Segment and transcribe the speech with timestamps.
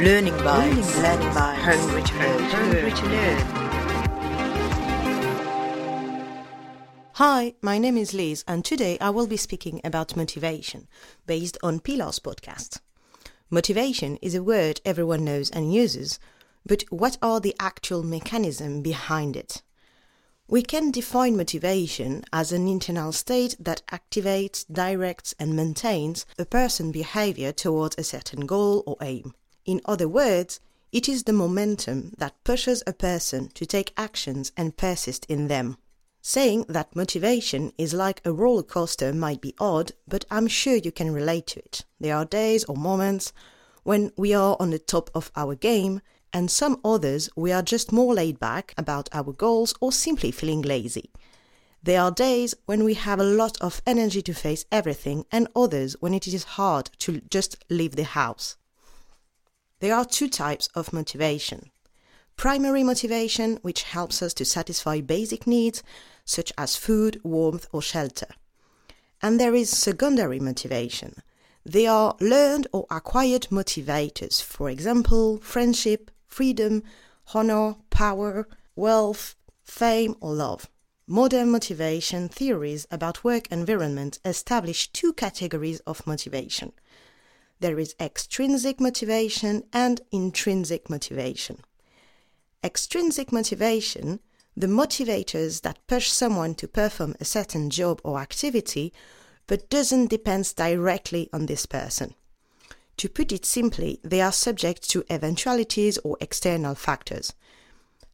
[0.00, 3.38] Learning by, learning by, hungry to learn, hungry to learn.
[7.14, 10.86] Hi, my name is Liz, and today I will be speaking about motivation
[11.26, 12.80] based on Pilar's podcast.
[13.48, 16.18] Motivation is a word everyone knows and uses,
[16.66, 19.62] but what are the actual mechanisms behind it?
[20.46, 26.92] We can define motivation as an internal state that activates, directs, and maintains a person's
[26.92, 29.32] behavior towards a certain goal or aim.
[29.66, 30.60] In other words,
[30.92, 35.76] it is the momentum that pushes a person to take actions and persist in them.
[36.22, 40.92] Saying that motivation is like a roller coaster might be odd, but I'm sure you
[40.92, 41.84] can relate to it.
[41.98, 43.32] There are days or moments
[43.82, 46.00] when we are on the top of our game,
[46.32, 50.62] and some others we are just more laid back about our goals or simply feeling
[50.62, 51.10] lazy.
[51.82, 55.96] There are days when we have a lot of energy to face everything, and others
[56.00, 58.56] when it is hard to just leave the house.
[59.80, 61.70] There are two types of motivation.
[62.36, 65.82] Primary motivation, which helps us to satisfy basic needs
[66.24, 68.28] such as food, warmth, or shelter.
[69.20, 71.22] And there is secondary motivation.
[71.64, 76.82] They are learned or acquired motivators, for example, friendship, freedom,
[77.34, 80.70] honor, power, wealth, fame, or love.
[81.06, 86.72] Modern motivation theories about work environment establish two categories of motivation
[87.60, 91.58] there is extrinsic motivation and intrinsic motivation.
[92.62, 94.20] Extrinsic motivation,
[94.56, 98.92] the motivators that push someone to perform a certain job or activity,
[99.46, 102.14] but doesn't depend directly on this person.
[102.98, 107.34] To put it simply, they are subject to eventualities or external factors.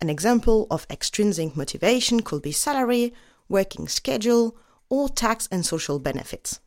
[0.00, 3.14] An example of extrinsic motivation could be salary,
[3.48, 4.56] working schedule,
[4.88, 6.60] or tax and social benefits.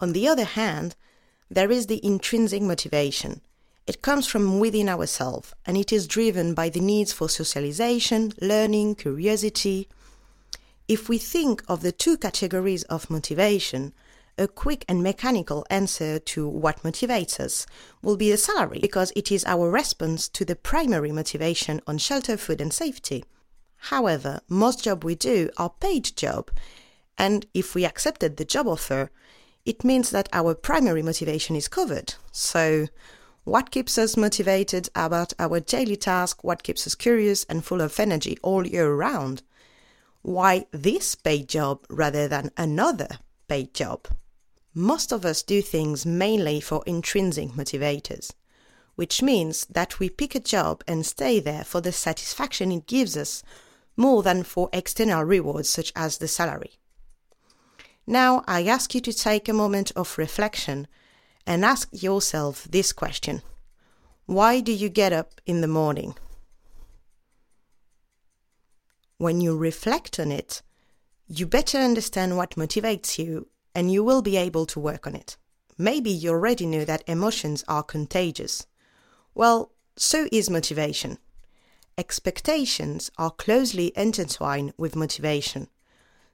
[0.00, 0.96] On the other hand,
[1.50, 3.40] there is the intrinsic motivation.
[3.86, 8.96] It comes from within ourselves and it is driven by the needs for socialization, learning,
[8.96, 9.88] curiosity.
[10.88, 13.94] If we think of the two categories of motivation,
[14.36, 17.66] a quick and mechanical answer to what motivates us
[18.02, 22.36] will be the salary because it is our response to the primary motivation on shelter,
[22.36, 23.24] food, and safety.
[23.76, 26.50] However, most jobs we do are paid job,
[27.16, 29.10] and if we accepted the job offer,
[29.64, 32.14] it means that our primary motivation is covered.
[32.32, 32.88] So,
[33.44, 36.44] what keeps us motivated about our daily task?
[36.44, 39.42] What keeps us curious and full of energy all year round?
[40.22, 43.08] Why this paid job rather than another
[43.48, 44.08] paid job?
[44.74, 48.32] Most of us do things mainly for intrinsic motivators,
[48.96, 53.16] which means that we pick a job and stay there for the satisfaction it gives
[53.16, 53.42] us
[53.96, 56.77] more than for external rewards such as the salary.
[58.10, 60.88] Now, I ask you to take a moment of reflection
[61.46, 63.42] and ask yourself this question
[64.24, 66.14] Why do you get up in the morning?
[69.18, 70.62] When you reflect on it,
[71.26, 75.36] you better understand what motivates you and you will be able to work on it.
[75.76, 78.66] Maybe you already know that emotions are contagious.
[79.34, 81.18] Well, so is motivation.
[81.98, 85.68] Expectations are closely intertwined with motivation.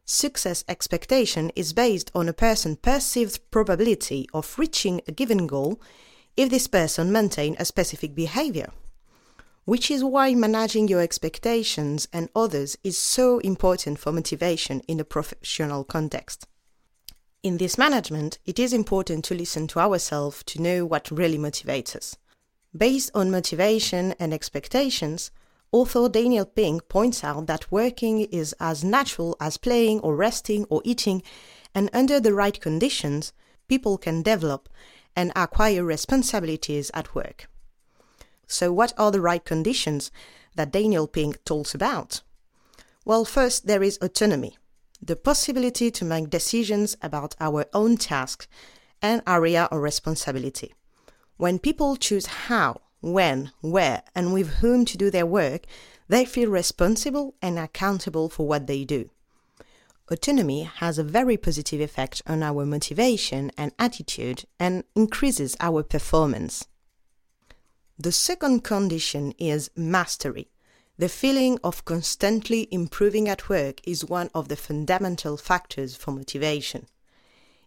[0.06, 5.81] Success expectation is based on a person's perceived probability of reaching a given goal
[6.37, 8.70] if this person maintains a specific behavior.
[9.65, 15.04] Which is why managing your expectations and others is so important for motivation in a
[15.04, 16.47] professional context.
[17.42, 21.97] In this management, it is important to listen to ourselves to know what really motivates
[21.97, 22.16] us.
[22.76, 25.31] Based on motivation and expectations,
[25.75, 30.81] Author Daniel Pink points out that working is as natural as playing or resting or
[30.85, 31.21] eating,
[31.75, 33.33] and under the right conditions,
[33.67, 34.69] people can develop
[35.17, 37.49] and acquire responsibilities at work.
[38.47, 40.13] So, what are the right conditions
[40.55, 42.23] that Daniel Pink talks about?
[43.05, 44.57] Well, first, there is autonomy,
[45.03, 48.47] the possibility to make decisions about our own task
[49.03, 50.73] and area of responsibility.
[51.37, 55.66] When people choose how when, where, and with whom to do their work,
[56.09, 59.10] they feel responsible and accountable for what they do.
[60.10, 66.66] Autonomy has a very positive effect on our motivation and attitude and increases our performance.
[67.98, 70.50] The second condition is mastery.
[70.98, 76.86] The feeling of constantly improving at work is one of the fundamental factors for motivation.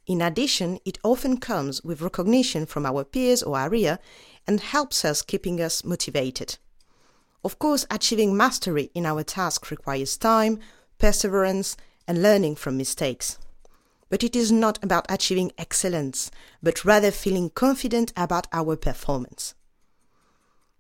[0.08, 4.00] In addition, it often comes with recognition from our peers or area
[4.48, 6.58] and helps us keeping us motivated.
[7.44, 10.60] Of course, achieving mastery in our task requires time,
[10.98, 11.76] perseverance,
[12.08, 13.38] and learning from mistakes.
[14.10, 16.32] But it is not about achieving excellence,
[16.64, 19.56] but rather feeling confident about our performance.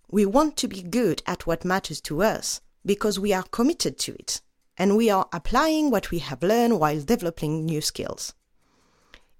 [0.09, 4.13] We want to be good at what matters to us because we are committed to
[4.13, 4.39] it
[4.77, 8.33] and we are applying what we have learned while developing new skills.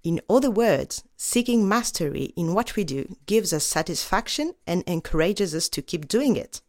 [0.07, 5.67] In other words, seeking mastery in what we do gives us satisfaction and encourages us
[5.67, 6.61] to keep doing it.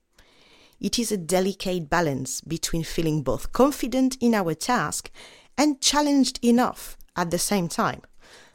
[0.80, 5.08] It is a delicate balance between feeling both confident in our task
[5.56, 8.02] and challenged enough at the same time.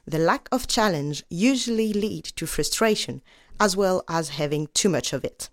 [0.06, 3.22] The lack of challenge usually leads to frustration
[3.62, 5.50] as well as having too much of it.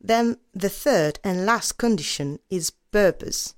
[0.00, 3.54] Then the third and last condition is purpose.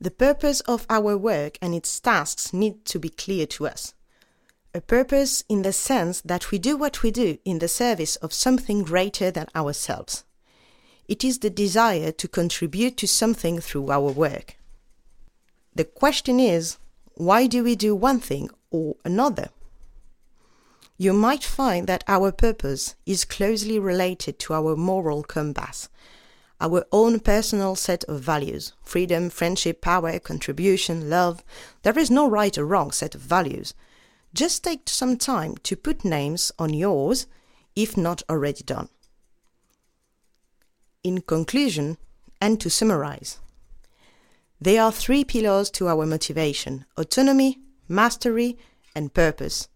[0.00, 3.94] The purpose of our work and its tasks need to be clear to us.
[4.76, 8.34] A purpose in the sense that we do what we do in the service of
[8.34, 10.24] something greater than ourselves.
[11.08, 14.58] It is the desire to contribute to something through our work.
[15.74, 16.76] The question is,
[17.14, 19.48] why do we do one thing or another?
[20.98, 25.88] You might find that our purpose is closely related to our moral compass,
[26.60, 31.42] our own personal set of values freedom, friendship, power, contribution, love.
[31.82, 33.72] There is no right or wrong set of values.
[34.36, 37.26] Just take some time to put names on yours,
[37.74, 38.90] if not already done.
[41.02, 41.96] In conclusion,
[42.38, 43.38] and to summarize,
[44.60, 48.58] there are three pillars to our motivation autonomy, mastery,
[48.94, 49.68] and purpose.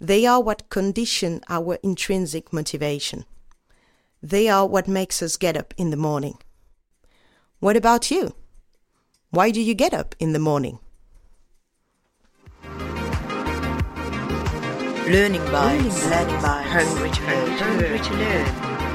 [0.00, 3.24] They are what condition our intrinsic motivation.
[4.22, 6.38] They are what makes us get up in the morning.
[7.58, 8.36] What about you?
[9.30, 10.78] Why do you get up in the morning?
[15.08, 18.85] Learning by, learning by, hungry to learn, hungry to learn.